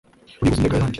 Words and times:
Runihuza 0.39 0.55
iminega 0.57 0.75
yanjye 0.77 0.89